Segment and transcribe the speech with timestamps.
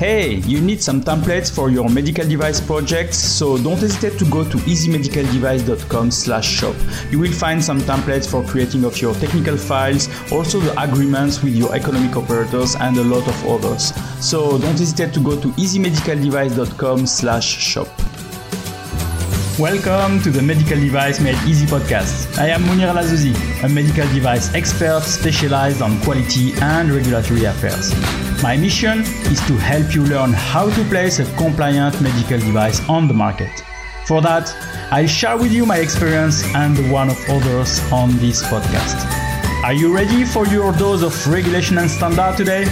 [0.00, 4.44] Hey, you need some templates for your medical device projects, so don't hesitate to go
[4.44, 6.74] to easymedicaldevice.com/shop.
[7.10, 11.54] You will find some templates for creating of your technical files, also the agreements with
[11.54, 13.92] your economic operators, and a lot of others.
[14.20, 17.88] So don't hesitate to go to easymedicaldevice.com/shop.
[19.58, 22.38] Welcome to the Medical Device Made Easy podcast.
[22.38, 27.92] I am Monir El Azzouzi, a medical device expert specialized on quality and regulatory affairs.
[28.42, 33.06] My mission is to help you learn how to place a compliant medical device on
[33.06, 33.50] the market.
[34.06, 34.50] For that,
[34.90, 38.96] I'll share with you my experience and the one of others on this podcast.
[39.62, 42.64] Are you ready for your dose of regulation and standard today?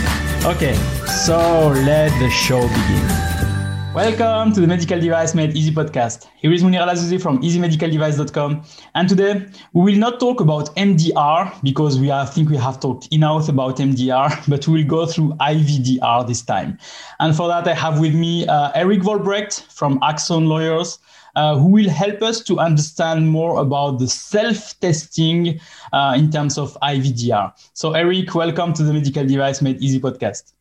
[0.45, 0.75] Okay,
[1.07, 3.48] so let the show begin.
[3.95, 6.29] Welcome to the Medical Device Made Easy podcast.
[6.37, 8.63] Here is Monir El Azzouzi from easymedicaldevice.com.
[8.95, 13.09] And today we will not talk about MDR because we I think we have talked
[13.11, 16.79] enough about MDR, but we will go through IVDR this time.
[17.19, 20.99] And for that, I have with me uh, Erik Vollebregt from Axon Lawyers.
[21.37, 25.61] Uh, who will help us to understand more about the self-testing
[25.93, 27.53] uh, in terms of IVDR.
[27.75, 30.55] So, Erik, welcome to the Medical Device Made Easy podcast.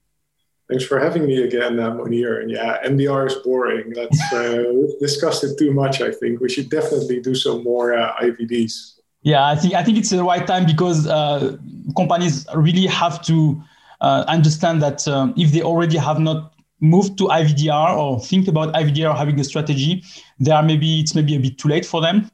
[0.69, 2.41] Thanks for having me again, uh, Monir.
[2.41, 3.93] And yeah, MDR is boring.
[3.95, 4.65] That's uh,
[4.99, 6.01] discussed it too much.
[6.01, 8.95] I think we should definitely do some more uh, IVDs.
[9.21, 11.57] Yeah, I think I think it's the right time because uh,
[11.95, 13.61] companies really have to
[14.01, 18.73] uh, understand that um, if they already have not moved to IVDR or think about
[18.73, 20.03] IVDR having a strategy,
[20.39, 22.29] there maybe it's maybe a bit too late for them.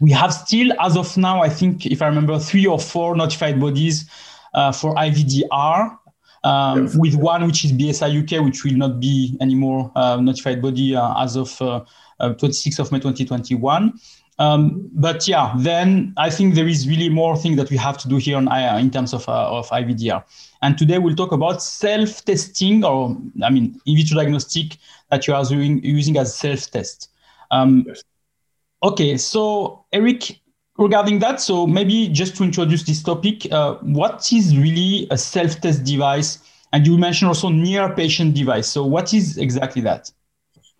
[0.00, 3.60] We have still, as of now, I think if I remember, three or four notified
[3.60, 4.08] bodies
[4.54, 5.98] uh, for IVDR
[6.44, 6.96] um, yes.
[6.96, 11.22] with one which is BSI UK, which will not be anymore uh, notified body uh,
[11.22, 11.84] as of uh,
[12.20, 13.98] 26th uh, of May 2021.
[14.38, 18.08] Um, but yeah, then I think there is really more thing that we have to
[18.08, 20.24] do here on, uh, in terms of, uh, of IVDR.
[20.62, 24.78] And today we'll talk about self-testing, or I mean, in vitro diagnostic
[25.10, 27.10] that you are doing, using as self-test.
[27.50, 28.02] Um, yes.
[28.82, 30.40] Okay, so Erik,
[30.78, 35.84] regarding that, so maybe just to introduce this topic, uh, what is really a self-test
[35.84, 36.38] device?
[36.72, 38.66] And you mentioned also near patient device.
[38.66, 40.10] So what is exactly that?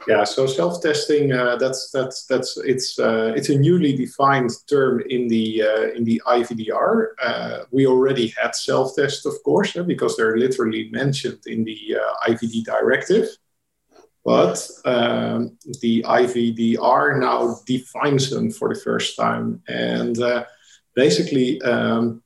[0.09, 5.29] Yeah, so self-testing uh, that's that's that's it's uh, it's a newly defined term in
[5.29, 7.07] the uh, in the IVDR.
[7.23, 12.65] Uh, we already had self-test, of course, because they're literally mentioned in the uh, IVD
[12.65, 13.29] directive.
[14.25, 19.63] But um, the IVDR now defines them for the first time.
[19.67, 20.45] And uh,
[20.95, 22.23] basically, um,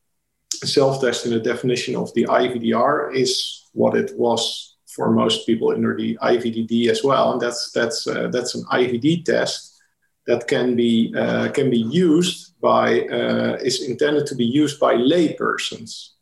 [0.53, 5.71] self test in the definition of the IVDR is what it was for most people
[5.71, 7.33] under the IVDD as well.
[7.33, 9.81] And that's, that's, uh, that's an IVD test
[10.27, 14.95] that can be, uh, can be used by, uh, is intended to be used by
[14.95, 16.16] laypersons.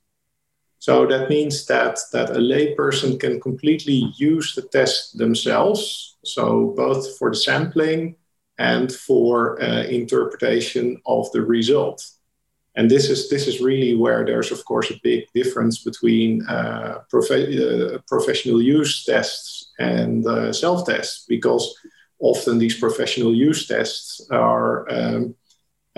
[0.84, 6.18] So that means that, that a layperson can completely use the test themselves.
[6.26, 8.16] So both for the sampling
[8.58, 12.06] and for uh, interpretation of the result.
[12.74, 16.98] And this is this is really where there's of course a big difference between uh,
[17.14, 21.64] uh, professional use tests and uh, self tests because
[22.18, 25.34] often these professional use tests are um,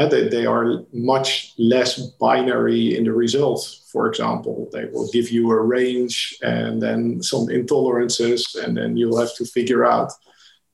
[0.05, 3.89] they, they are much less binary in the results.
[3.91, 9.19] For example, they will give you a range and then some intolerances, and then you'll
[9.19, 10.13] have to figure out.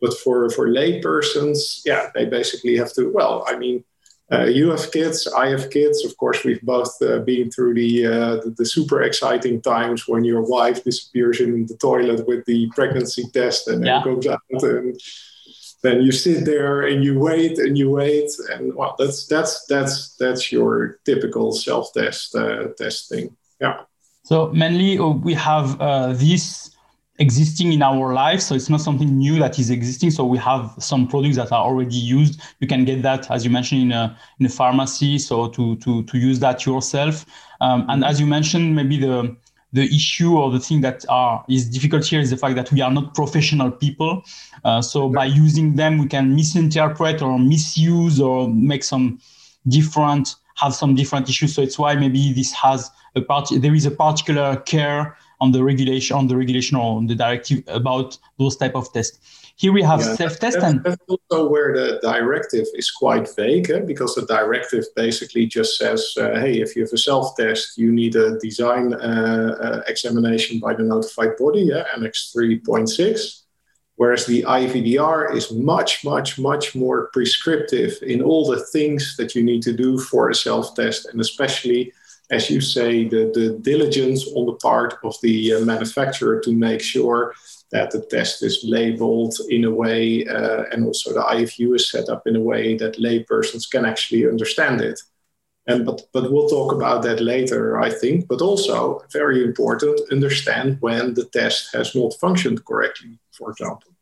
[0.01, 3.13] But for for lay persons, yeah, they basically have to.
[3.13, 3.85] Well, I mean,
[4.33, 6.05] uh, you have kids, I have kids.
[6.05, 10.25] Of course, we've both uh, been through the, uh, the, the super exciting times when
[10.25, 14.01] your wife disappears in the toilet with the pregnancy test and yeah.
[14.03, 14.99] then goes out and
[15.83, 18.31] then you sit there and you wait and you wait.
[18.51, 23.37] And well that's that's that's that's your typical self-test uh, testing.
[23.61, 23.83] Yeah.
[24.25, 26.71] So mainly uh, we have uh, this
[27.19, 28.41] existing in our life.
[28.41, 30.11] So it's not something new that is existing.
[30.13, 32.41] So we have some products that are already used.
[32.61, 35.19] You can get that as you mentioned in a in a pharmacy.
[35.19, 37.27] So to to to use that yourself.
[37.61, 39.37] Um, and as you mentioned maybe the
[39.73, 42.81] the issue or the thing that are is difficult here is the fact that we
[42.81, 44.23] are not professional people.
[44.65, 49.19] Uh, so by using them, we can misinterpret or misuse or make some
[49.69, 51.55] different have some different issues.
[51.55, 53.49] So it's why maybe this has a part.
[53.51, 57.65] There is a particular care on the regulation on the regulation or on the directive
[57.67, 59.42] about those type of tests.
[59.57, 60.41] Here we have yeah, self-test.
[60.41, 63.81] That's, and- that's also where the directive is quite vague, eh?
[63.81, 68.17] because the directive basically just says, uh, hey, if you have a self-test, you need
[68.17, 71.85] a design uh, uh, examination by the notified body, yeah?
[71.95, 73.43] Annex 3.6.
[73.97, 79.45] Whereas the IVDR is much, much, much more prescriptive in all the things that you
[79.45, 81.93] need to do for a self-test, and especially
[82.31, 86.81] as you say, the, the diligence on the part of the uh, manufacturer to make
[86.81, 87.35] sure
[87.73, 92.09] that the test is labeled in a way, uh, and also the IFU is set
[92.09, 95.01] up in a way that laypersons can actually understand it.
[95.67, 98.29] And but but we'll talk about that later, I think.
[98.29, 103.93] But also very important, understand when the test has not functioned correctly, for example.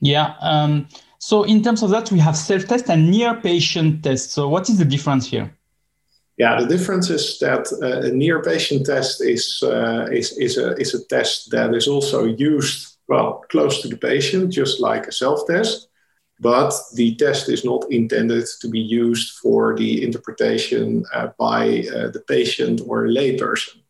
[0.00, 0.34] Yeah.
[0.40, 0.88] Um,
[1.18, 4.32] so in terms of that, we have self-test and near patient test.
[4.32, 5.56] So what is the difference here?
[6.36, 10.74] Yeah, the difference is that uh, a near patient test is, uh, is, is, a,
[10.76, 15.12] is a test that is also used well close to the patient, just like a
[15.12, 15.88] self-test.
[16.40, 22.10] But the test is not intended to be used for the interpretation uh, by uh,
[22.10, 23.84] the patient or a layperson.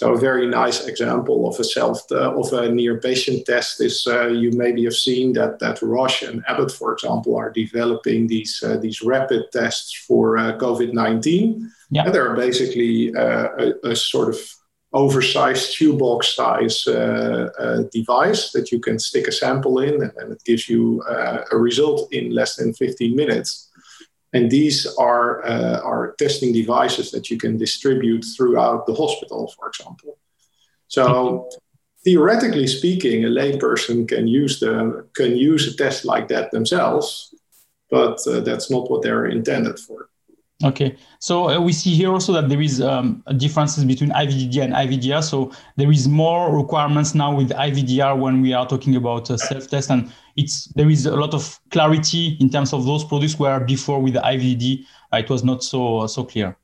[0.00, 4.06] So a very nice example of a self uh, of a near patient test is
[4.06, 8.62] uh, you maybe have seen that that Roche and Abbott, for example, are developing these
[8.62, 11.70] uh, these rapid tests for uh, COVID nineteen.
[11.90, 12.04] Yeah.
[12.04, 14.38] And they're basically uh, a, a, sort of
[14.92, 20.68] oversized shoebox size uh, device that you can stick a sample in, and, it gives
[20.68, 21.02] you
[21.52, 23.70] a result in less than fifteen minutes.
[24.32, 29.68] And these are, uh, are testing devices that you can distribute throughout the hospital, for
[29.68, 30.18] example.
[30.86, 31.48] So
[32.04, 37.34] theoretically speaking, a layperson can use the can use a test like that themselves,
[37.90, 40.09] but uh, that's not what they're intended for.
[40.62, 44.74] Okay, so uh, we see here also that there is um, differences between IVDD and
[44.74, 45.24] IVDR.
[45.24, 49.90] So there is more requirements now with IVDR when we are talking about uh, self-test,
[49.90, 54.02] and it's there is a lot of clarity in terms of those products where before
[54.02, 54.84] with the IVDD
[55.14, 56.54] uh, it was not so so clear.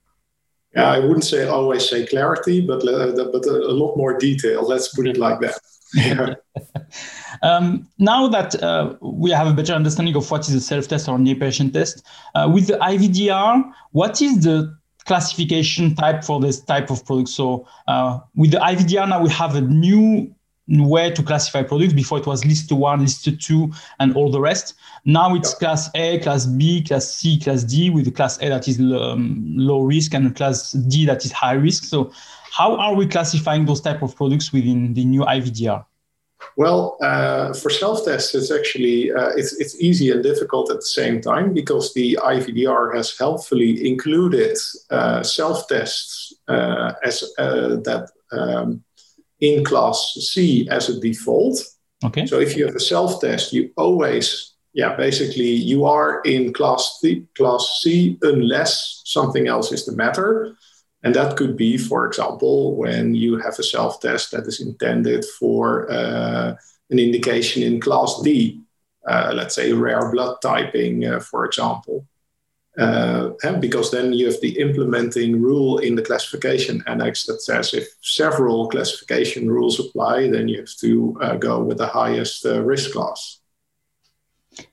[0.74, 4.68] Yeah, I wouldn't say always say clarity, but uh, but a lot more detail.
[4.68, 5.58] Let's put it like that.
[7.42, 11.18] um, now that uh, we have a better understanding of what is a self-test or
[11.18, 12.04] near patient test,
[12.34, 17.28] uh, with the IVDR, what is the classification type for this type of product?
[17.28, 20.34] So uh, with the IVDR now we have a new
[20.68, 21.92] way to classify products.
[21.92, 24.74] Before it was list one, list two, and all the rest.
[25.04, 28.80] Now it's class A, class B, class C, class D, with class A that is
[28.80, 31.84] um, low risk and class D that is high risk.
[31.84, 32.12] So
[32.56, 35.84] how are we classifying those type of products within the new IVDR?
[36.56, 41.20] Well, uh, for self-tests, it's actually uh, it's it's easy and difficult at the same
[41.20, 44.56] time because the IVDR has helpfully included
[44.90, 48.82] uh, self-tests uh, as uh, that um,
[49.40, 49.98] in class
[50.32, 51.58] C as a default.
[52.04, 52.26] Okay.
[52.26, 57.26] So if you have a self-test, you always yeah basically you are in class C,
[57.34, 60.56] class C unless something else is the matter.
[61.02, 65.24] And that could be, for example, when you have a self test that is intended
[65.38, 66.56] for uh,
[66.90, 68.60] an indication in class D,
[69.06, 72.06] uh, let's say rare blood typing, uh, for example.
[72.78, 77.72] Uh, and because then you have the implementing rule in the classification annex that says
[77.72, 82.60] if several classification rules apply, then you have to uh, go with the highest uh,
[82.62, 83.40] risk class.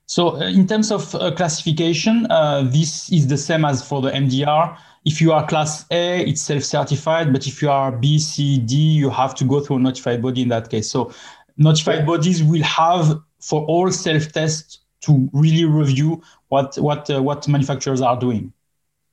[0.05, 2.27] So, in terms of classification,
[2.71, 7.33] this is the same as for the MDR if you are class A, it's self-certified,
[7.33, 10.41] but if you are B, C, D, you have to go through a notified body
[10.41, 10.89] in that case.
[10.89, 11.13] So
[11.57, 18.01] notified bodies will have for all self-tests to really review what what uh, what manufacturers
[18.01, 18.53] are doing.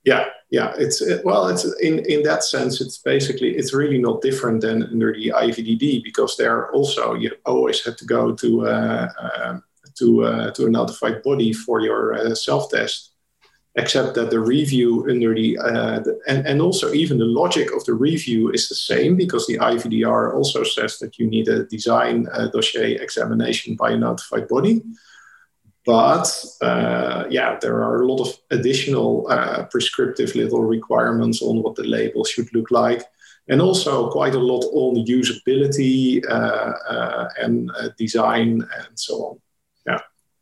[0.05, 0.73] Yeah, yeah.
[0.77, 4.83] It's it, well, it's in in that sense, it's basically it's really not different than
[4.83, 9.59] under the IVDD because there also you always have to go to uh, uh,
[9.95, 13.10] to uh, to a notified body for your uh, self-test
[13.75, 17.83] except that the review under the, uh, the, and, and also even the logic of
[17.85, 22.27] the review is the same because the IVDR also says that you need a design
[22.33, 24.81] uh, dossier examination by a notified body.
[25.85, 31.75] But uh, yeah, there are a lot of additional uh, prescriptive little requirements on what
[31.75, 33.03] the label should look like.
[33.47, 39.41] And also quite a lot on usability uh, uh, and design and so on.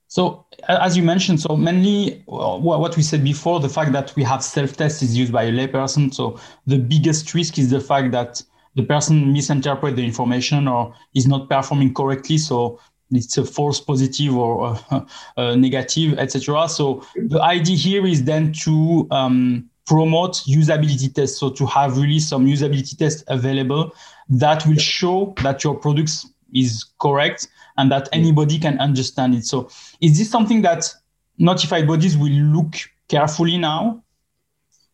[0.09, 4.43] So as you mentioned, so mainly what we said before, the fact that we have
[4.43, 6.11] self-test is used by a layperson.
[6.11, 8.41] So the biggest risk is the fact that
[8.75, 12.39] the person misinterpret the information or is not performing correctly.
[12.39, 12.79] So
[13.11, 15.05] it's a false positive or a,
[15.37, 16.67] a negative, etc.
[16.69, 21.39] So the idea here is then to um, promote usability tests.
[21.39, 23.93] So to have really some usability tests available
[24.29, 29.45] that will show that your products is correct and that anybody can understand it.
[29.45, 29.69] So,
[30.01, 30.93] is this something that
[31.37, 32.75] notified bodies will look
[33.07, 34.03] carefully now?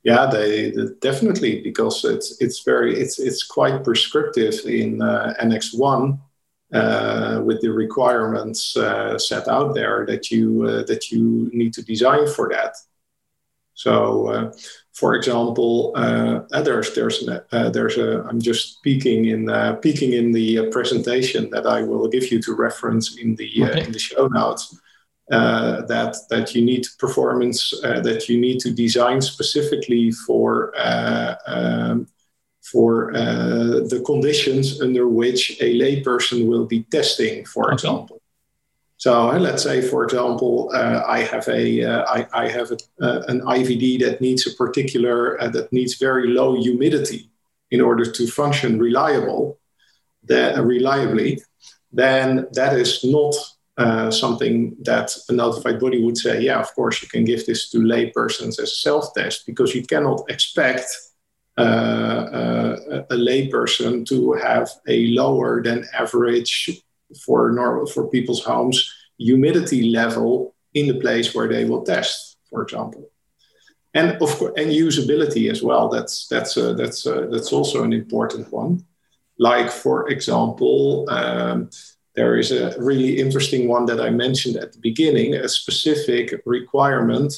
[0.04, 5.74] Yeah, they, they definitely because it's it's very it's it's quite prescriptive in uh, Annex
[5.74, 6.20] One
[6.74, 11.82] uh, with the requirements uh, set out there that you uh, that you need to
[11.82, 12.76] design for that.
[13.74, 14.54] So, uh,
[14.96, 19.74] for example, uh, uh there's there's an, uh, there's a I'm just peeking in uh,
[19.76, 23.68] peeking in the uh, presentation that I will give you to reference in the uh,
[23.68, 23.84] okay.
[23.84, 24.80] in the show notes.
[25.30, 30.72] that that you need performance that you need to design specifically for
[31.46, 32.08] um,
[32.72, 33.12] for
[33.92, 37.74] the conditions under which a layperson will be testing, for okay.
[37.74, 38.22] example.
[39.06, 42.78] So uh, let's say, for example, uh, I have a uh, I, I have a,
[43.00, 47.30] uh, an IVD that needs a particular uh, that needs very low humidity
[47.70, 49.60] in order to function reliable,
[50.24, 51.40] that, reliably.
[51.94, 53.36] Then that is not
[53.78, 57.70] uh, something that a notified body would say, yeah, of course you can give this
[57.70, 60.88] to laypersons as a self-test because you cannot expect
[61.58, 66.82] a layperson to have a lower than average
[67.26, 72.64] for normal for people's homes humidity level in the place where they will test, for
[72.64, 73.10] example.
[73.94, 75.88] And of course, and usability as well.
[75.88, 78.84] That's that's uh, that's uh, that's also an important one.
[79.40, 81.70] Like for example, um,
[82.14, 87.34] there is a really interesting one that I mentioned at the beginning, a specific requirement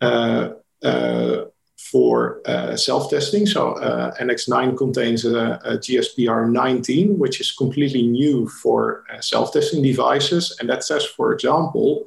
[0.00, 0.50] uh,
[0.82, 1.46] uh
[1.90, 3.46] for uh, self-testing.
[3.46, 9.20] So uh, Annex 9 contains a, a, GSPR 19, which is completely new for uh,
[9.20, 10.56] self-testing devices.
[10.58, 12.06] And that says, for example,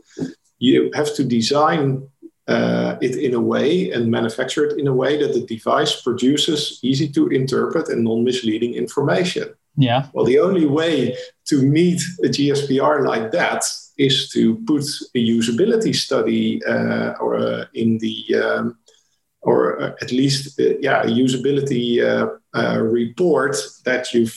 [0.59, 2.07] you have to design
[2.47, 6.79] uh, it in a way and manufacture it in a way that the device produces
[6.81, 9.53] easy to interpret and non-misleading information.
[9.77, 10.07] Yeah.
[10.13, 13.63] Well, the only way to meet a GSPR like that
[13.97, 14.83] is to put
[15.15, 18.77] a usability study uh, or uh, in the um,
[19.41, 23.55] or uh, at least uh, yeah, a usability uh, report
[23.85, 24.35] that you've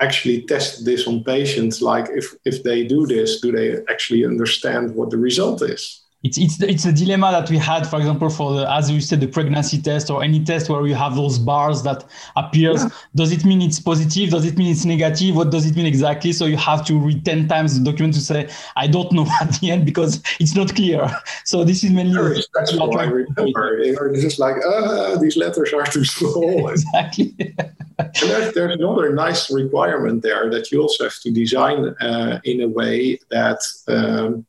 [0.00, 1.80] actually tested this on patients.
[1.80, 6.05] Like if if they do this, do they actually understand what the result is?
[6.22, 9.20] It's it's it's a dilemma that we had, for example, for the as you said,
[9.20, 12.04] the pregnancy test or any test where you have those bars that
[12.36, 12.82] appears.
[12.82, 12.88] Yeah.
[13.14, 14.30] Does it mean it's positive?
[14.30, 15.36] Does it mean it's negative?
[15.36, 16.32] What does it mean exactly?
[16.32, 19.60] So you have to read ten times the document to say I don't know at
[19.60, 21.08] the end because it's not clear.
[21.44, 22.98] So this is mainly very stressful.
[22.98, 26.68] I remember it's just like ah, these letters are too small.
[26.70, 27.34] exactly.
[27.38, 32.62] and there's, there's another nice requirement there that you also have to design uh, in
[32.62, 33.60] a way that.
[33.86, 34.46] Um,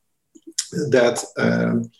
[0.92, 1.92] that um,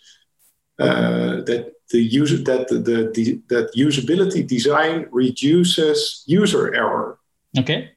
[0.78, 7.18] uh, that the user that the, the, the, that usability design reduces user error.
[7.58, 7.92] Okay.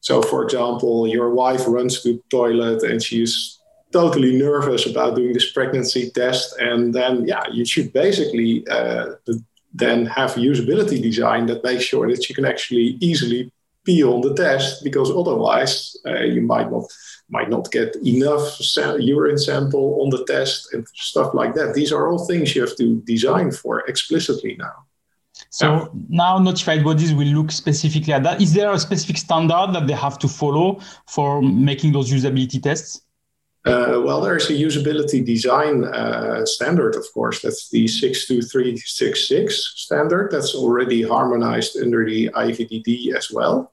[0.00, 3.58] So, for example, your wife runs to the toilet and she's
[3.92, 9.14] totally nervous about doing this pregnancy test, and then yeah, you should basically uh,
[9.72, 13.52] then have a usability design that makes sure that she can actually easily
[14.02, 16.84] on the test because otherwise uh, you might not
[17.30, 21.74] might not get enough sa- urine sample on the test and stuff like that.
[21.74, 24.84] These are all things you have to design for explicitly now.
[25.48, 25.86] So yeah.
[26.08, 28.42] now notified bodies will look specifically at that.
[28.42, 33.02] Is there a specific standard that they have to follow for making those usability tests?
[33.66, 37.42] Uh, well, there's a usability design uh, standard, of course.
[37.42, 40.30] That's the 62366 standard.
[40.30, 43.70] That's already harmonized under the IVDD as well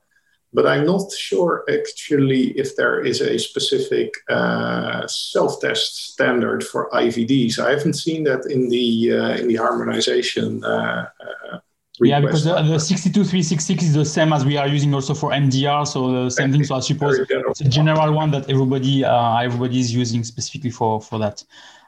[0.57, 7.59] but I'm not sure actually if there is a specific uh, self-test standard for IVDs.
[7.59, 8.87] I haven't seen that in the
[9.19, 10.63] uh, in the harmonization.
[10.63, 11.59] Uh, uh
[11.99, 15.85] yeah, because the, the 62366 is the same as we are using also for MDR,
[15.87, 16.63] so the same thing.
[16.63, 20.99] So I suppose it's a general one that everybody uh, everybody is using specifically for
[21.01, 21.43] for that.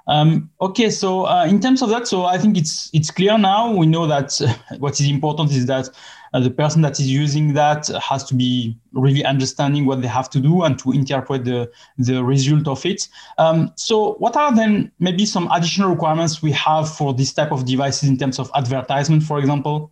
[0.06, 3.72] Um, okay, so uh, in terms of that, so I think it's it's clear now.
[3.72, 4.30] We know that
[4.78, 5.90] what is important is that
[6.34, 10.30] uh, the person that is using that has to be really understanding what they have
[10.30, 13.08] to do and to interpret the, the result of it.
[13.38, 17.66] Um, so what are then maybe some additional requirements we have for this type of
[17.66, 19.92] devices in terms of advertisement, for example?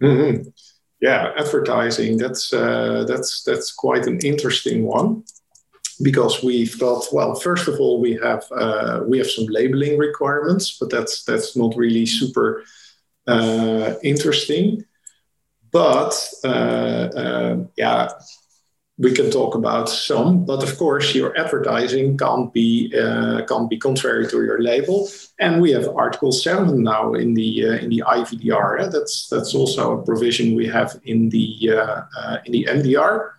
[0.00, 0.48] Mm-hmm.
[1.00, 5.24] Yeah, advertising, that's, uh, that's, that's quite an interesting one
[6.00, 10.78] because we've got well first of all we have uh, we have some labeling requirements
[10.78, 12.64] but that's that's not really super
[13.26, 14.84] uh, interesting
[15.72, 16.14] but
[16.44, 18.08] uh, uh, yeah,
[18.98, 20.44] we can talk about some.
[20.44, 25.08] But of course, your advertising can't be uh, can't be contrary to your label.
[25.40, 28.90] And we have Article Seven now in the uh, in the IVDR.
[28.92, 33.30] That's that's also a provision we have in the uh, uh, in the MDR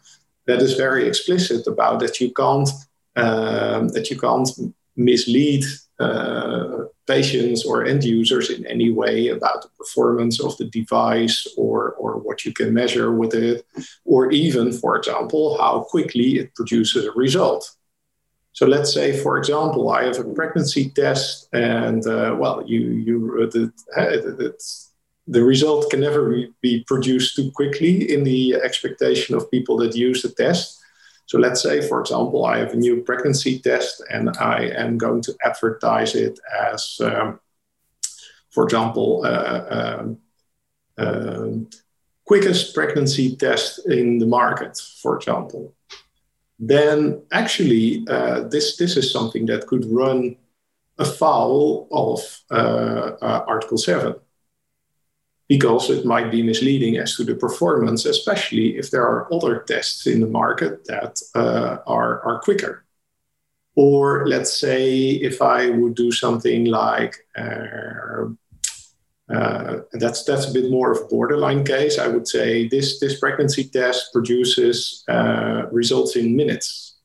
[0.45, 2.69] that is very explicit about that you can't
[3.15, 4.49] um, that you can't
[4.95, 5.63] mislead
[5.99, 11.93] uh, patients or end users in any way about the performance of the device or,
[11.93, 13.65] or what you can measure with it,
[14.05, 17.75] or even, for example, how quickly it produces a result.
[18.53, 23.15] So let's say, for example, I have a pregnancy test, and uh, well, you you
[23.41, 24.53] uh, the,
[25.27, 30.21] the result can never be produced too quickly in the expectation of people that use
[30.21, 30.82] the test.
[31.25, 35.21] So let's say, for example, I have a new pregnancy test and I am going
[35.23, 36.39] to advertise it
[36.71, 37.39] as, um,
[38.51, 40.03] for example, uh,
[40.97, 41.69] um,
[42.25, 45.73] quickest pregnancy test in the market, for example.
[46.59, 50.37] Then actually, uh, this this is something that could run
[50.97, 52.19] afoul of
[52.51, 54.15] uh, uh, Article Seven
[55.47, 60.07] because it might be misleading as to the performance, especially if there are other tests
[60.07, 62.85] in the market that uh, are, are quicker.
[63.75, 68.25] Or let's say if I would do something like uh,
[69.33, 71.97] uh, that's that's a bit more of a borderline case.
[71.97, 76.97] I would say this this pregnancy test produces uh, results in minutes,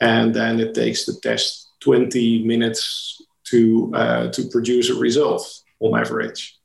[0.00, 5.98] and then it takes the test 20 minutes to uh, to produce a result on
[5.98, 6.55] average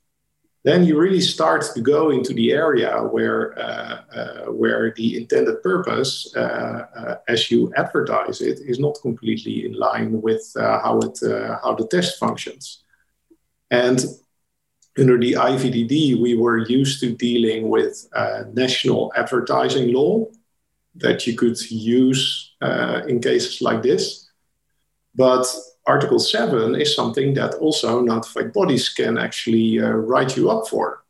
[0.64, 5.64] then you really start to go into the area where uh, uh, where the intended
[5.64, 11.00] purpose, uh, uh as you advertise it, is not completely in line with uh, how
[11.00, 12.84] it uh, how the test functions.
[13.72, 14.06] And
[14.98, 18.08] under the IVDD, we were used to dealing with
[18.54, 20.26] national advertising law
[20.96, 22.54] that you could use
[23.08, 24.30] in cases like this,
[25.16, 25.46] but
[25.88, 31.04] Article 7 is something that also notified bodies can actually uh, write you up for.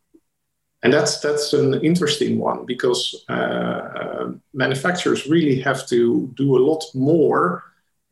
[0.84, 6.84] And that's, that's an interesting one because uh, manufacturers really have to do a lot
[6.96, 7.64] more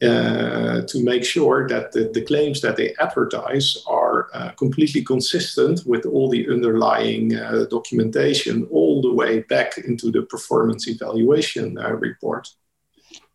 [0.02, 5.82] uh, to make sure that the, the, claims that they advertise are uh, completely consistent
[5.86, 11.92] with all the underlying uh, documentation all the way back into the performance evaluation uh,
[11.92, 12.48] report.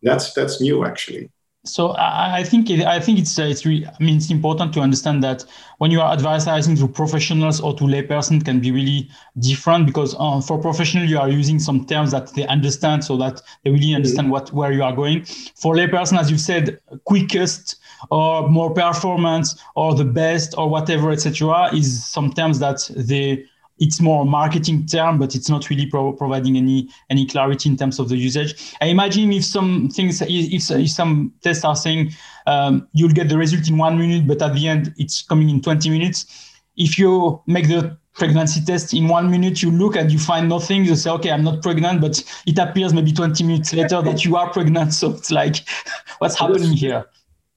[0.01, 1.29] That's, that's new actually
[1.65, 4.73] so I, I think it, I think it's uh, it's really, I mean it's important
[4.73, 5.43] to understand that
[5.79, 10.41] when you are advertising to professionals or to layperson can be really different because uh,
[10.41, 13.95] for professional you are using some terms that they understand so that they really mm-hmm.
[13.95, 15.25] understand what where you are going.
[15.25, 17.77] For layperson, as you said, quickest
[18.11, 21.73] or more performance or the best or whatever etc.
[21.73, 23.45] is some terms that they
[23.79, 27.77] it's more a marketing term, but it's not really pro- providing any any clarity in
[27.77, 28.73] terms of the usage.
[28.81, 32.11] I imagine if some things, if, if some tests are saying
[32.47, 35.61] um, you'll get the result in one minute, but at the end it's coming in
[35.61, 36.51] 20 minutes.
[36.77, 40.85] If you make the pregnancy test in one minute, you look and you find nothing,
[40.85, 44.35] you say, okay, I'm not pregnant, but it appears maybe 20 minutes later that you
[44.37, 44.93] are pregnant.
[44.93, 45.57] So it's like,
[46.19, 47.05] what's happening here?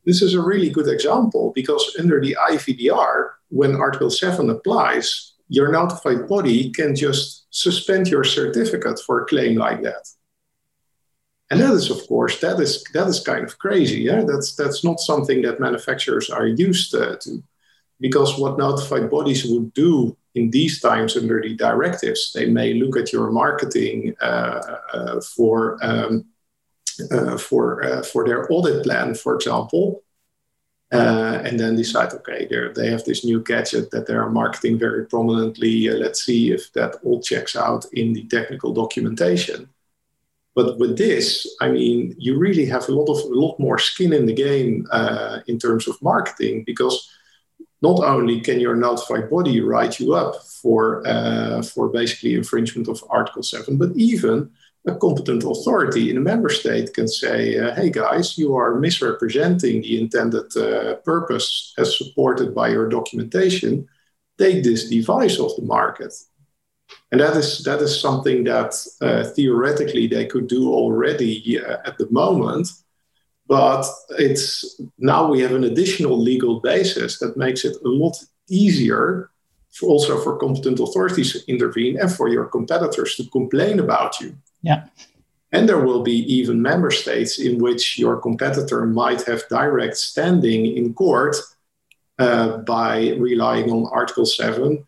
[0.04, 5.72] This is a really good example because under the IVDR, when Article 7 applies, your
[5.72, 10.06] notified body can just suspend your certificate for a claim like that.
[11.50, 14.00] And that is, of course, that is that is kind of crazy.
[14.02, 17.42] Yeah, that's that's not something that manufacturers are used uh, to,
[18.00, 22.98] because what notified bodies would do in these times under the directives, they may look
[22.98, 24.60] at your marketing uh,
[24.92, 26.26] uh, for um,
[27.10, 30.02] uh, for uh, for their audit plan, for example,
[30.92, 35.88] uh, and then decide, okay, they have this new gadget that they're marketing very prominently.
[35.88, 39.68] Uh, let's see if that all checks out in the technical documentation.
[40.54, 44.12] But with this, I mean, you really have a lot of a lot more skin
[44.12, 47.08] in the game uh, in terms of marketing because
[47.80, 53.04] not only can your notified body write you up for uh, for basically infringement of
[53.08, 54.50] Article Seven, but even
[54.86, 59.82] a competent authority in a member state can say, uh, hey guys, you are misrepresenting
[59.82, 63.86] the intended uh, purpose as supported by your documentation.
[64.38, 66.14] Take this device off the market.
[67.10, 71.98] And that is, that is something that uh, theoretically they could do already uh, at
[71.98, 72.68] the moment.
[73.46, 73.86] But
[74.18, 78.16] it's now we have an additional legal basis that makes it a lot
[78.48, 79.30] easier
[79.72, 84.36] for also for competent authorities to intervene and for your competitors to complain about you.
[84.62, 84.86] Yeah.
[85.52, 90.66] And there will be even member states in which your competitor might have direct standing
[90.66, 91.36] in court
[92.18, 94.84] uh, by relying on Article 7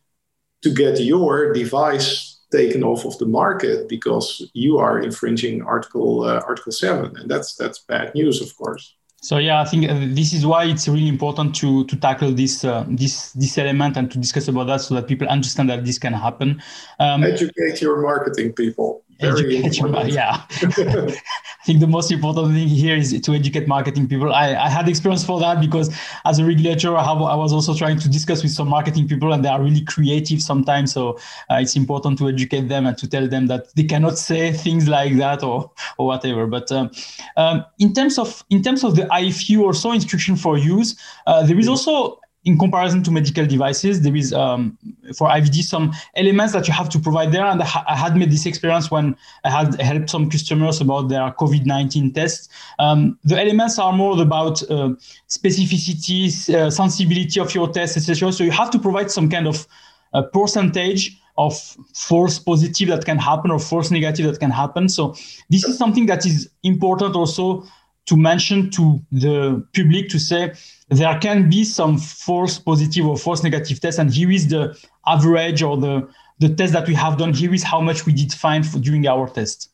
[0.62, 6.42] to get your device taken off of the market because you are infringing Article uh,
[6.46, 7.16] Article 7.
[7.16, 8.96] And that's, that's bad news, of course.
[9.22, 12.64] So yeah, I think uh, this is why it's really important to to tackle this
[12.64, 15.98] uh, this this element and to discuss about that so that people understand that this
[15.98, 16.62] can happen.
[16.98, 20.42] Um, Educate your marketing people educate yeah.
[21.60, 24.32] I think the most important thing here is to educate marketing people.
[24.32, 27.74] I, I had experience for that because as a regulator I, have, I was also
[27.74, 30.92] trying to discuss with some marketing people and they are really creative sometimes.
[30.92, 31.18] So
[31.50, 34.88] uh, it's important to educate them and to tell them that they cannot say things
[34.88, 36.46] like that or or whatever.
[36.46, 36.90] But um,
[37.36, 41.44] um, in terms of in terms of the IFU or so instruction for use uh,
[41.46, 41.72] there is mm-hmm.
[41.72, 44.78] also in comparison to medical devices, there is um,
[45.14, 47.44] for IVD some elements that you have to provide there.
[47.44, 51.66] And I, had made this experience when I had helped some customers about their COVID
[51.66, 52.48] 19 tests.
[52.78, 54.94] Um, the elements are more about uh,
[55.28, 58.32] specificity, uh, sensibility of your test, etc.
[58.32, 59.66] So you have to provide some kind of
[60.14, 61.58] uh, percentage of
[61.94, 64.88] false positive that can happen or false negative that can happen.
[64.88, 65.14] So
[65.50, 67.64] this is something that is important also
[68.06, 70.54] to mention to the public to say
[70.90, 74.76] there can be some false positive or false negative tests, and here is the
[75.06, 76.08] average or the
[76.40, 77.32] the test that we have done.
[77.32, 79.70] Here is how much we did find for, during our test.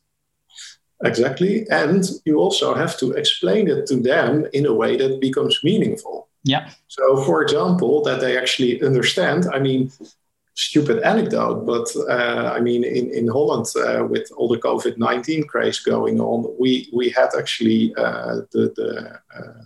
[1.04, 5.58] Exactly, and you also have to explain it to them in a way that becomes
[5.64, 6.28] meaningful.
[6.44, 6.70] Yeah.
[6.88, 9.46] So, for example, that they actually understand.
[9.52, 9.90] I mean,
[10.54, 15.46] stupid anecdote, but uh, I mean, in in Holland, uh, with all the COVID nineteen
[15.46, 19.62] craze going on, we we had actually uh, the the uh,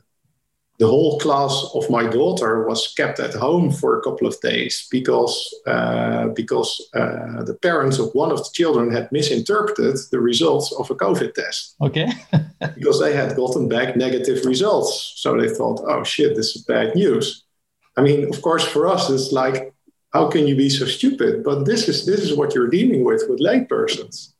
[0.80, 4.88] the whole class of my daughter was kept at home for a couple of days
[4.90, 5.34] because
[5.66, 10.90] uh, because uh, the parents of one of the children had misinterpreted the results of
[10.90, 11.76] a COVID test.
[11.82, 12.08] Okay.
[12.74, 16.94] because they had gotten back negative results, so they thought, "Oh shit, this is bad
[16.94, 17.44] news."
[17.98, 19.74] I mean, of course, for us, it's like,
[20.14, 21.44] how can you be so stupid?
[21.44, 24.32] But this is this is what you're dealing with with laypersons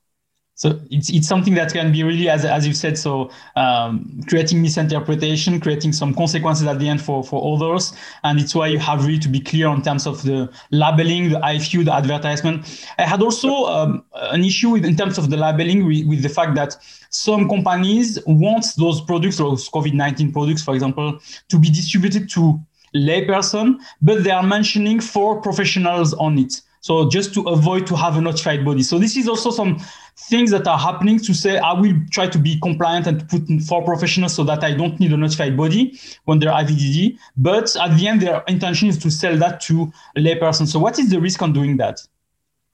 [0.61, 4.61] so it's, it's something that can be really as, as you said so um, creating
[4.61, 7.95] misinterpretation creating some consequences at the end for, for others.
[8.25, 11.37] And it's why you have really to be clear in terms of the labeling the
[11.37, 12.87] IFU the advertisement.
[12.99, 16.29] I had also um, an issue with, in terms of the labeling with, with the
[16.29, 16.77] fact that
[17.09, 21.19] some companies want those products those covid-19 products for example
[21.49, 22.61] to be distributed to
[22.95, 26.61] layperson but they are mentioning for professionals on it.
[26.81, 28.83] So just to avoid to have a notified body.
[28.83, 29.81] So this is also some
[30.29, 33.83] things that are happening to say I will try to be compliant and put for
[33.83, 37.19] professionals so that I don't need a notified body when they're IVDD.
[37.37, 40.67] But at the end, their intention is to sell that to layperson.
[40.67, 42.01] So what is the risk on doing that?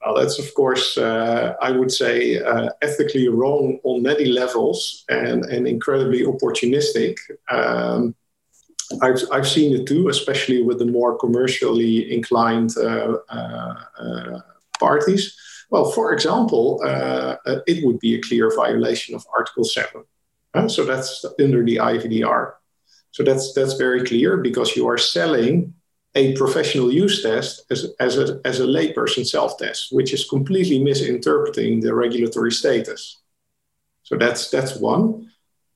[0.05, 5.43] Well, that's of course, uh, I would say, uh, ethically wrong on many levels and,
[5.45, 7.17] and incredibly opportunistic.
[7.49, 8.15] Um,
[9.01, 14.39] I've, I've seen it too, especially with the more commercially inclined uh, uh, uh
[14.79, 15.35] parties
[15.69, 20.03] well, for example, uh, uh, it would be a clear violation of Article 7.
[20.53, 22.53] Uh, so that's under the IVDR.
[23.11, 25.73] So that's, that's very clear because you are selling
[26.15, 30.79] a professional use test as, as, a, as a layperson self test, which is completely
[30.79, 33.21] misinterpreting the regulatory status.
[34.03, 35.26] So that's, that's one.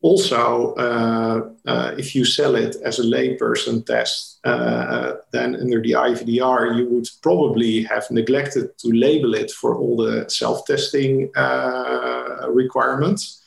[0.01, 5.91] Also, uh, uh, if you sell it as a layperson test, uh, then under the
[5.91, 13.43] IVDR, you would probably have neglected to label it for all the self-testing uh, requirements.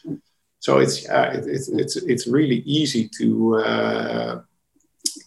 [0.60, 4.40] So it's, uh, it, it's, it's, it's really easy to, uh,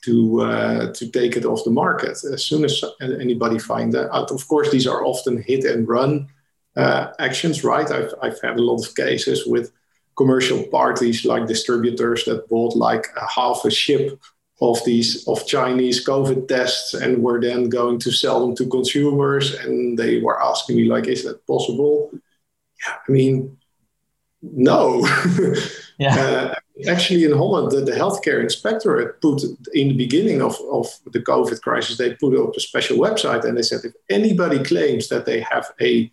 [0.06, 4.32] to, to take it off the market as soon as anybody finds that out.
[4.32, 6.30] Of course, these are often hit and run
[6.78, 7.92] actions, right?
[7.92, 9.74] I've, I've had a lot of cases with
[10.17, 14.19] commercial parties like distributors that bought like a half a ship
[14.60, 19.53] of these of Chinese COVID tests and were then going to sell them to consumers.
[19.53, 22.10] And they were asking me like, is that possible?
[22.13, 23.58] Yeah, I mean,
[24.41, 25.08] no.
[25.99, 26.15] yeah.
[26.15, 31.19] Uh, actually, in Holland, the, the healthcare inspectorate put in the beginning of, of the
[31.19, 35.25] COVID crisis, they put up a special website and they said if anybody claims that
[35.25, 36.12] they have a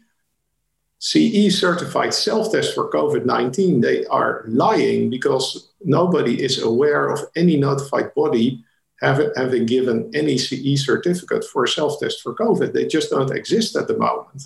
[0.99, 7.21] CE certified self test for COVID 19, they are lying because nobody is aware of
[7.37, 8.65] any notified body
[9.01, 12.73] having, having given any CE certificate for a self test for COVID.
[12.73, 14.45] They just don't exist at the moment.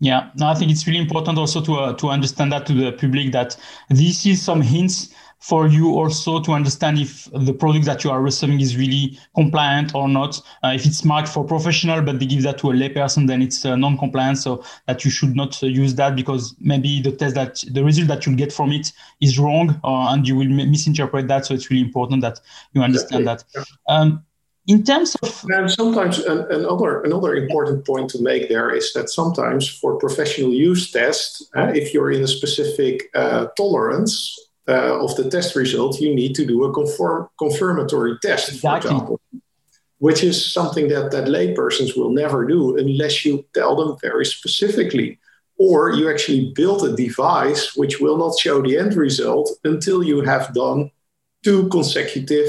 [0.00, 2.92] Yeah, no, I think it's really important also to uh, to understand that to the
[2.92, 3.56] public that
[3.88, 8.22] this is some hints for you also to understand if the product that you are
[8.22, 10.40] receiving is really compliant or not.
[10.62, 13.62] Uh, if it's marked for professional, but they give that to a layperson, then it's
[13.66, 14.38] uh, non-compliant.
[14.38, 18.08] So that you should not uh, use that because maybe the test that the result
[18.08, 21.44] that you'll get from it is wrong, uh, and you will misinterpret that.
[21.44, 22.40] So it's really important that
[22.72, 23.44] you understand that.
[23.86, 24.24] Um,
[24.66, 29.68] in terms of and sometimes another another important point to make there is that sometimes
[29.68, 35.28] for professional use tests uh, if you're in a specific uh, tolerance uh, of the
[35.30, 38.90] test result, you need to do a conform, confirmatory test, exactly.
[38.90, 39.20] for example,
[39.98, 45.18] which is something that, that laypersons will never do unless you tell them very specifically.
[45.56, 50.22] Or you actually build a device which will not show the end result until you
[50.22, 50.90] have done
[51.44, 52.48] two consecutive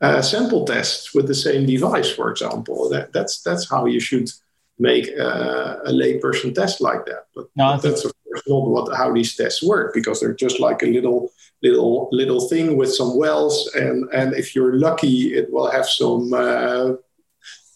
[0.00, 2.88] uh, sample tests with the same device, for example.
[2.88, 4.30] That, that's, that's how you should
[4.78, 7.26] make uh, a layperson test like that.
[7.34, 8.06] But, no, but that's,
[8.46, 12.76] not what how these tests work because they're just like a little little little thing
[12.76, 16.92] with some wells, and and if you're lucky, it will have some uh,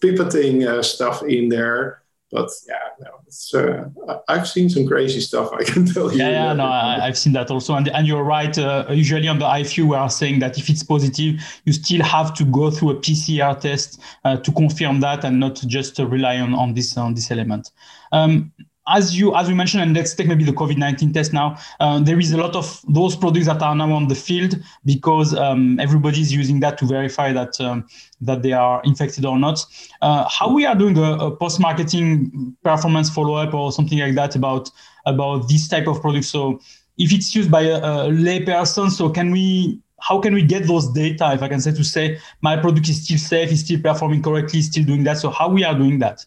[0.02, 2.02] pipetting uh, stuff in there.
[2.32, 5.50] But yeah, no, uh, I've seen some crazy stuff.
[5.52, 6.18] I can tell you.
[6.18, 8.56] Yeah, yeah, no, I, have seen that also, and and you're right.
[8.56, 12.32] Uh, usually on the IFU, we are saying that if it's positive, you still have
[12.34, 16.54] to go through a PCR test uh, to confirm that, and not just rely on
[16.54, 17.72] on this on this element.
[18.12, 18.52] Um,
[18.88, 21.56] as you as we mentioned, and let's take maybe the COVID nineteen test now.
[21.78, 25.34] Uh, there is a lot of those products that are now on the field because
[25.34, 27.86] um, everybody is using that to verify that um,
[28.20, 29.64] that they are infected or not.
[30.02, 34.14] Uh, how we are doing a, a post marketing performance follow up or something like
[34.14, 34.70] that about
[35.06, 36.24] about this type of product.
[36.24, 36.60] So
[36.98, 40.66] if it's used by a, a lay person, so can we how can we get
[40.66, 43.80] those data if i can say to say my product is still safe is still
[43.80, 46.24] performing correctly still doing that so how we are doing that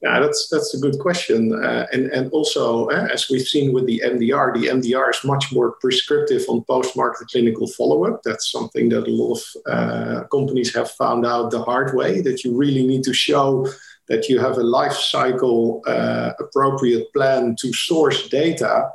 [0.00, 3.86] yeah, that's that's a good question, uh, and and also uh, as we've seen with
[3.86, 8.22] the MDR, the MDR is much more prescriptive on post-market clinical follow-up.
[8.22, 12.20] That's something that a lot of uh, companies have found out the hard way.
[12.20, 13.66] That you really need to show
[14.06, 18.90] that you have a life cycle uh, appropriate plan to source data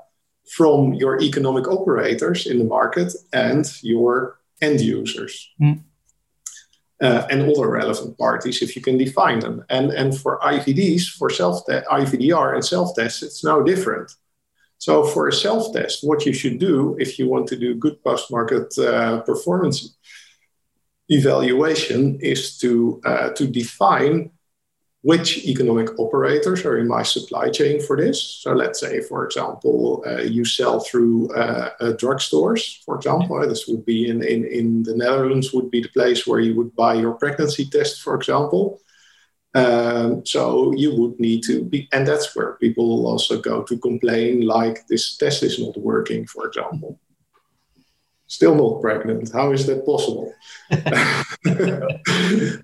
[0.56, 5.52] from your economic operators in the market and your end users.
[5.62, 5.82] Mm
[7.04, 9.64] uh, and other relevant parties if you can define them.
[9.70, 14.12] And, and for IVDs, for self IVDR and self test, it's now different.
[14.78, 18.04] So for a self test, what you should do if you want to do good
[18.04, 19.96] post market uh, performance
[21.10, 24.32] evaluation is to uh, to define
[25.04, 28.24] which economic operators are in my supply chain for this.
[28.42, 33.38] So let's say, for example, uh, you sell through uh, uh, drugstores, for example.
[33.42, 36.74] This would be in, in, in the Netherlands would be the place where you would
[36.76, 38.80] buy your pregnancy test, for example.
[39.54, 44.48] Um, so you would need to be, and that's where people also go to complain,
[44.48, 46.98] like this test is not working, for example
[48.34, 49.32] still not pregnant.
[49.32, 50.34] How is that possible?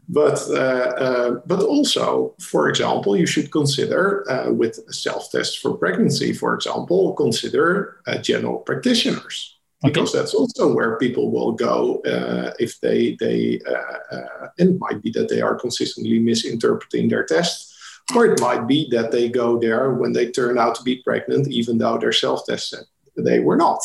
[0.10, 5.78] but uh, uh, but also, for example, you should consider uh, with self test for
[5.78, 9.56] pregnancy, for example, consider uh, general practitioners.
[9.82, 9.94] Okay.
[9.94, 15.02] Because that's also where people will go uh, if they they uh, and it might
[15.02, 17.74] be that they are consistently misinterpreting their test,
[18.16, 21.48] or it might be that they go there when they turn out to be pregnant,
[21.48, 23.80] even though their self test said they were not.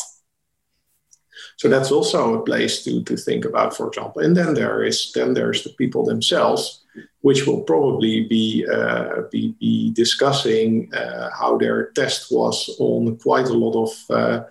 [1.57, 4.21] So that's also a place to, to think about, for example.
[4.21, 6.83] And then there is then there's the people themselves,
[7.21, 13.47] which will probably be uh, be, be discussing uh, how their test was on quite
[13.47, 14.43] a lot of uh,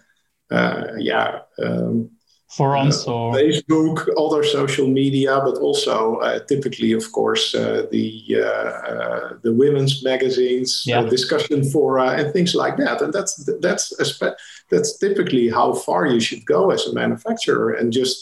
[0.50, 2.10] uh yeah um,
[2.56, 8.36] forums uh, or Facebook, other social media, but also uh, typically, of course, uh, the
[8.36, 11.02] uh, the women's magazines, yeah.
[11.02, 13.02] discussion fora, and things like that.
[13.02, 13.92] And that's that's
[14.70, 18.16] that's typically how far you should go as a manufacturer, and just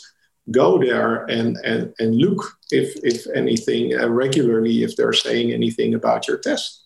[0.51, 5.95] go there and and and look if if anything uh, regularly if they're saying anything
[5.95, 6.82] about your test.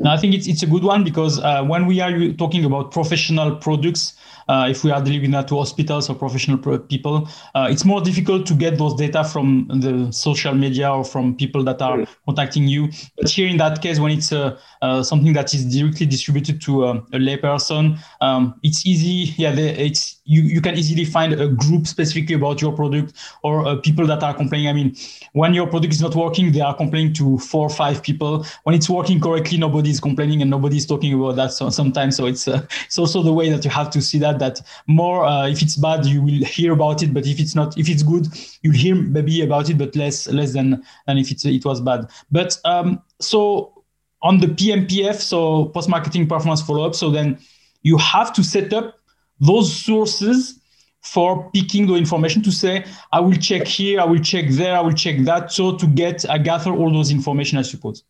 [0.00, 2.92] Now, I think it's, it's a good one because uh, when we are talking about
[2.92, 4.14] professional products,
[4.48, 8.46] uh, if we are delivering that to hospitals or professional people, uh, it's more difficult
[8.46, 12.88] to get those data from the social media or from people that are contacting you.
[13.16, 16.84] But here in that case, when it's uh, uh, something that is directly distributed to
[16.84, 19.34] uh, a layperson, um, it's easy.
[19.36, 23.76] Yeah, they, it's you, you can easily find a group specifically about your product or
[23.78, 24.68] people that are complaining.
[24.68, 24.94] I mean,
[25.32, 28.44] when your product is not working, they are complaining to four or five people.
[28.64, 31.52] When it's working correctly, nobody is complaining and nobody is talking about that.
[31.52, 34.60] So sometimes, so it's it's also the way that you have to see that that
[34.86, 37.88] more uh, if it's bad you will hear about it but if it's not if
[37.88, 38.26] it's good
[38.62, 42.08] you'll hear maybe about it but less less than than if it's, it was bad
[42.30, 43.82] but um, so
[44.22, 47.38] on the pmpf so post marketing performance follow up so then
[47.82, 48.97] you have to set up
[49.40, 50.60] those sources
[51.02, 54.80] for picking the information to say i will check here i will check there i
[54.80, 58.04] will check that so to get i gather all those information i suppose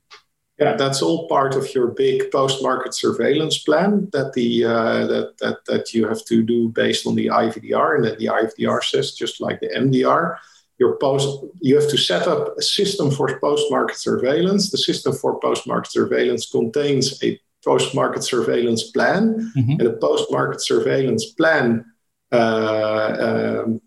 [0.58, 5.64] yeah, that's all part of your big post-market surveillance plan that the uh, that, that
[5.66, 9.40] that you have to do based on the IVDR, and then the IVDR says just
[9.40, 10.36] like the MDR,
[10.78, 14.70] your post you have to set up a system for post-market surveillance.
[14.70, 19.72] The system for post-market surveillance contains a post-market surveillance plan, mm-hmm.
[19.72, 21.84] and a post-market surveillance plan
[22.32, 23.80] uh, um,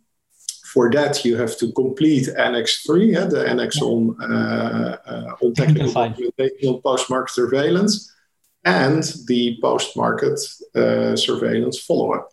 [0.72, 5.54] for that, you have to complete Annex 3, yeah, the Annex on, uh, uh, on
[5.54, 8.14] technical documentation on post-market surveillance,
[8.64, 10.40] and the post-market
[10.76, 12.30] uh, surveillance follow-up.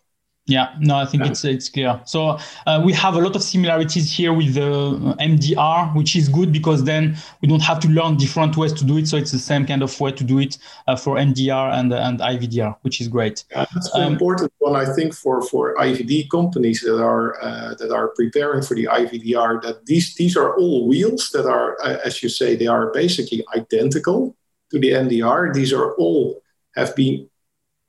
[0.49, 1.29] Yeah, no, I think yeah.
[1.29, 2.01] it's it's clear.
[2.05, 6.51] So uh, we have a lot of similarities here with the MDR, which is good
[6.51, 9.07] because then we don't have to learn different ways to do it.
[9.07, 10.57] So it's the same kind of way to do it
[10.87, 13.43] uh, for MDR and and IVDR, which is great.
[13.51, 17.75] Yeah, that's an um, important one, I think, for for IVD companies that are uh,
[17.75, 19.61] that are preparing for the IVDR.
[19.61, 23.45] That these these are all wheels that are, uh, as you say, they are basically
[23.55, 24.35] identical
[24.71, 25.53] to the MDR.
[25.53, 26.41] These are all
[26.75, 27.29] have been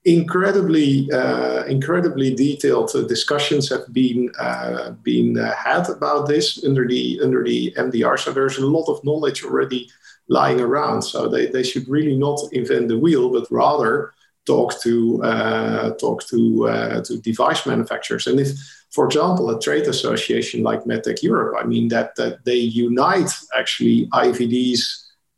[0.04, 7.20] incredibly uh, incredibly detailed discussions have been uh, been uh, had about this under the
[7.22, 8.18] under the MDR.
[8.18, 9.90] So there's a lot of knowledge already
[10.28, 11.02] lying around.
[11.02, 14.12] So they, they should really not invent the wheel, but rather
[14.46, 18.26] talk to uh, talk to uh, to device manufacturers.
[18.26, 18.50] And if,
[18.90, 24.06] for example, a trade association like MedTech Europe, I mean that that they unite actually
[24.12, 24.80] IVDs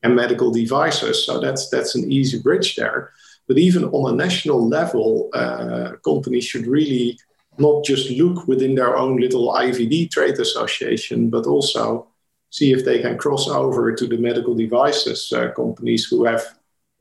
[0.04, 1.24] and medical devices.
[1.26, 3.10] So that's that's an easy bridge there.
[3.48, 7.18] But even on a national level, uh, companies should really
[7.58, 12.06] not just look within their own little IVD trade association, but also
[12.50, 16.42] see if they can cross over to the medical devices uh, companies who have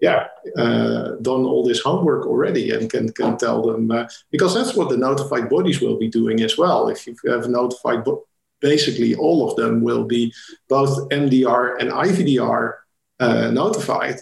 [0.02, 0.28] yeah,
[0.58, 4.90] uh, done all this homework already and can, can tell them, uh, because that's what
[4.90, 6.90] the notified bodies will be doing as well.
[6.90, 8.26] If you have notified, bo-
[8.62, 10.34] basically all of them will be
[10.68, 12.74] both MDR and IVDR
[13.20, 14.20] uh, notified.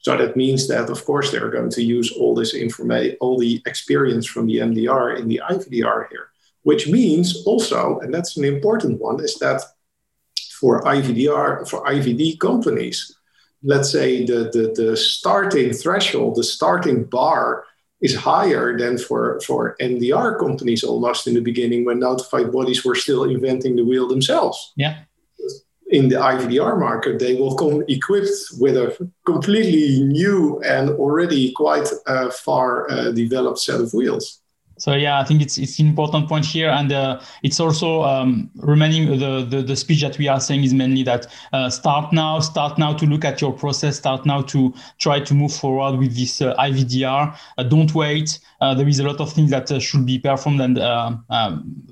[0.00, 3.62] So that means that, of course, they're going to use all this information, all the
[3.66, 6.28] experience from the MDR in the IVDR here,
[6.62, 9.62] which means also, and that's an important one, is that
[10.58, 13.14] for IVDR, for IVD companies,
[13.62, 17.64] let's say the, the, the starting threshold, the starting bar
[18.00, 22.94] is higher than for, for MDR companies almost in the beginning when notified bodies were
[22.94, 24.72] still inventing the wheel themselves.
[24.76, 25.00] Yeah
[25.90, 31.88] in the IVDR market, they will come equipped with a completely new and already quite
[32.06, 34.40] uh, far uh, developed set of wheels.
[34.80, 38.50] So yeah, I think it's it's an important point here, and uh, it's also um,
[38.54, 42.40] remaining the, the, the speech that we are saying is mainly that uh, start now,
[42.40, 46.16] start now to look at your process, start now to try to move forward with
[46.16, 47.36] this uh, IVDR.
[47.58, 48.38] Uh, don't wait.
[48.60, 51.24] Uh, there is a lot of things that uh, should be performed, and um,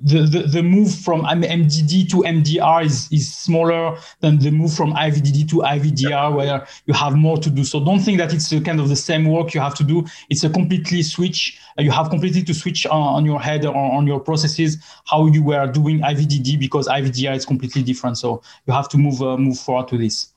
[0.03, 4.93] the, the the move from MDD to MDR is is smaller than the move from
[4.93, 7.65] IVDD to IVDR, where you have more to do.
[7.65, 10.05] So don't think that it's kind of the same work you have to do.
[10.29, 11.59] It's a completely switch.
[11.79, 14.77] you have completely to switch on, on your head or on your processes
[15.07, 18.19] how you were doing IVDD because IVDR is completely different.
[18.19, 20.35] So you have to move uh, move forward to this.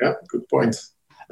[0.00, 0.76] Yeah, good point.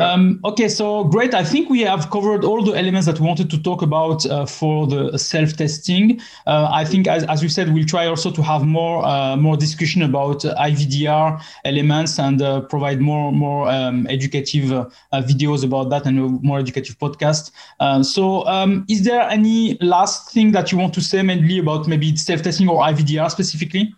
[0.00, 1.34] Um, okay, so great.
[1.34, 4.46] I think we have covered all the elements that we wanted to talk about uh,
[4.46, 6.20] for the self-testing.
[6.46, 9.56] Uh, I think, as, as we said, we'll try also to have more uh, more
[9.56, 16.06] discussion about IVDR elements and uh, provide more more um, educative uh, videos about that
[16.06, 17.50] and more educative podcast.
[17.78, 21.86] Uh, so, um, is there any last thing that you want to say, mainly about
[21.86, 23.94] maybe self-testing or IVDR specifically?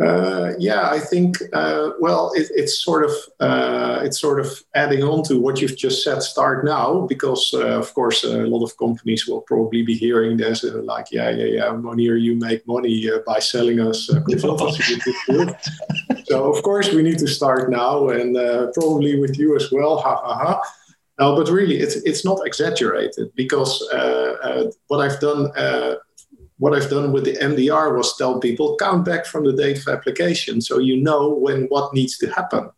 [0.00, 5.02] Uh, yeah, I think uh, well, it, it's sort of uh, it's sort of adding
[5.02, 6.22] on to what you've just said.
[6.22, 10.64] Start now, because uh, of course a lot of companies will probably be hearing this
[10.64, 14.06] and like, yeah, yeah, yeah, Monir, you make money uh, by selling us
[16.24, 18.36] so of course we need to start now, and
[18.72, 19.98] probably with you as well.
[19.98, 20.62] Ha ha ha.
[21.18, 23.86] No, but really, it's it's not exaggerated because
[24.86, 25.52] what I've done
[26.60, 29.88] what I've done with the MDR was tell people count back from the date of
[29.88, 32.70] application, so you know when what needs to happen.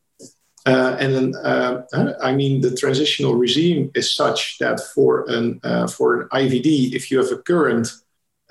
[0.64, 1.82] Uh, and then, uh,
[2.22, 7.10] I mean, the transitional regime is such that for an uh, for an IVD, if
[7.10, 7.88] you have a current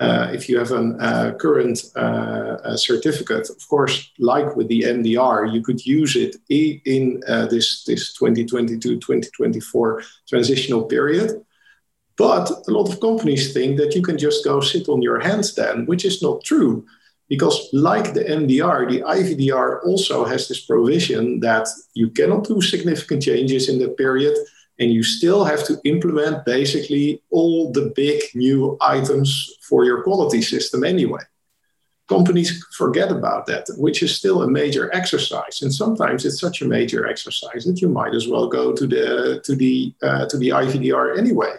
[0.00, 5.52] uh, if you have a uh, current uh, certificate, of course, like with the MDR,
[5.54, 11.42] you could use it in this this 2022-2024 transitional period.
[12.16, 15.54] But a lot of companies think that you can just go sit on your hands
[15.54, 16.84] then, which is not true.
[17.28, 23.22] Because, like the MDR, the IVDR also has this provision that you cannot do significant
[23.22, 24.36] changes in that period,
[24.78, 30.42] and you still have to implement basically all the big new items for your quality
[30.42, 31.22] system anyway.
[32.08, 36.66] Companies forget about that, which is still a major exercise, and sometimes it's such a
[36.66, 40.50] major exercise that you might as well go to the to the uh, to the
[40.50, 41.54] IVDR anyway.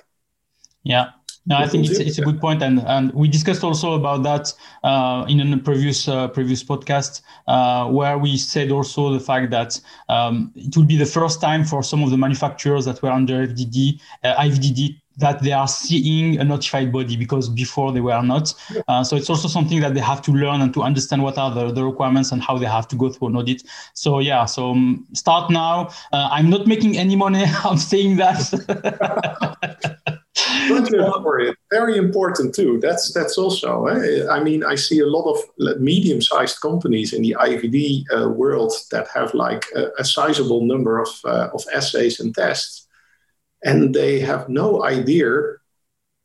[0.83, 1.11] Yeah.
[1.45, 4.53] No, I think it's, it's a good point, and and we discussed also about that
[4.81, 9.79] uh, in a previous uh, previous podcast uh, where we said also the fact that
[10.07, 13.45] um, it will be the first time for some of the manufacturers that were under
[13.45, 18.53] FDD, uh, IVDD that they are seeing a notified body because before they were not.
[18.87, 21.53] Uh, so it's also something that they have to learn and to understand what are
[21.53, 23.63] the, the requirements and how they have to go through an audit.
[23.93, 25.89] So yeah, so um, start now.
[26.11, 27.43] Uh, I'm not making any money.
[27.63, 28.39] I'm saying that.
[30.69, 32.79] budget for it very important too.
[32.81, 34.25] That's that's also eh?
[34.29, 35.39] i mean i see a lot of
[35.79, 41.09] medium-sized companies in the ivd uh, world that have like a, a sizable number of
[41.25, 42.87] uh, of assays and tests
[43.63, 45.29] and they have no idea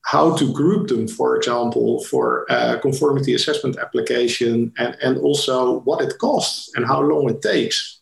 [0.07, 6.01] how to group them for example for a conformity assessment application and and also what
[6.01, 8.01] it costs and how long it takes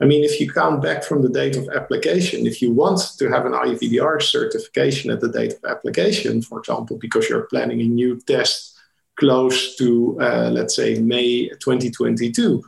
[0.00, 3.30] I mean, if you count back from the date of application, if you want to
[3.30, 7.84] have an IVDR certification at the date of application, for example, because you're planning a
[7.84, 8.76] new test
[9.16, 12.62] close to, uh, let's say, May 2022,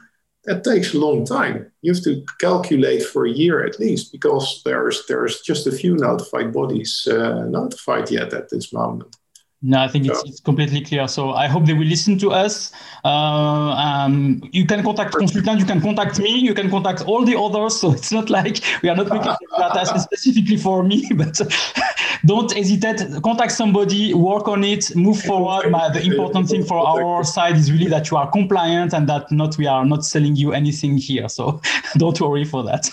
[0.44, 1.72] that takes a long time.
[1.82, 5.96] You have to calculate for a year at least because there's there's just a few
[5.96, 9.16] notified bodies uh, notified yet at this moment.
[9.62, 11.08] No, I think it's, it's, completely clear.
[11.08, 12.72] So I hope they will listen to us.
[13.04, 17.38] Uh, um, you can contact consultant, you can contact me, you can contact all the
[17.40, 17.80] others.
[17.80, 21.40] So it's not like we are not making that specifically for me, but
[22.26, 23.00] don't hesitate.
[23.22, 25.72] Contact somebody, work on it, move forward.
[25.94, 29.56] The important thing for our side is really that you are compliant and that not
[29.56, 31.30] we are not selling you anything here.
[31.30, 31.62] So
[31.96, 32.90] don't worry for that.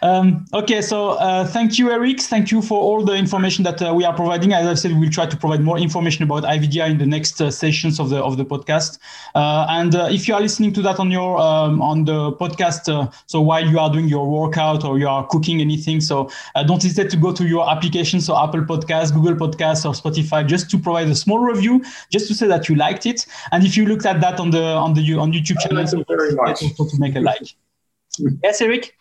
[0.00, 2.20] Um, okay, so uh, thank you, Erik.
[2.20, 4.52] Thank you for all the information that uh, we are providing.
[4.52, 7.40] As I said, we'll try to provide more information information about IVDR in the next
[7.40, 8.98] uh, sessions of the of the podcast.
[9.34, 12.84] Uh, and uh, if you are listening to that on your um, on the podcast,
[13.26, 16.30] so while you are doing your workout or you are cooking anything, so
[16.66, 20.70] don't hesitate to go to your application, so Apple Podcast, Google Podcast, or Spotify, just
[20.70, 23.26] to provide a small review, just to say that you liked it.
[23.52, 26.34] And if you looked at that on the on the on YouTube channel, so very
[26.34, 26.60] much.
[26.60, 27.54] to make a like.
[28.42, 28.94] yes, Erik.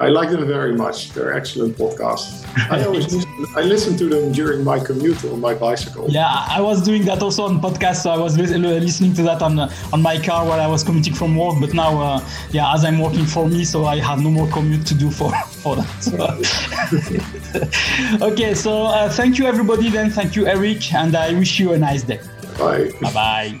[0.00, 1.10] I like them very much.
[1.10, 2.46] They're excellent podcasts.
[2.70, 6.08] I always listen, I listen to them during my commute on my bicycle.
[6.08, 8.02] Yeah, I was doing that also on podcast.
[8.02, 11.14] So I was listening to that on uh, on my car while I was commuting
[11.14, 11.56] from work.
[11.58, 14.86] But now, uh, yeah, as I'm working for me, so I have no more commute
[14.86, 15.32] to do for
[15.62, 15.90] for that.
[16.00, 16.14] So,
[18.24, 19.90] okay, so uh, thank you everybody.
[19.90, 22.20] Then thank you Erik, and I wish you a nice day.
[22.56, 22.92] Bye.
[23.00, 23.60] Bye bye.